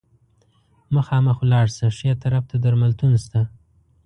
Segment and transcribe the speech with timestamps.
[0.95, 3.41] مخامخ ولاړ شه، ښي طرف ته درملتون شته.